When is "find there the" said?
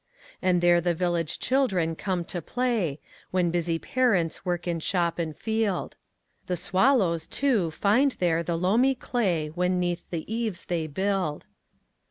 7.69-8.57